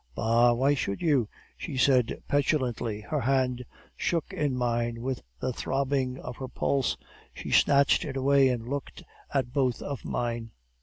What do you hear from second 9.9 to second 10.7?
mine.